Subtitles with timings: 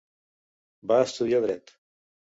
[0.93, 1.79] Va estudiar dret.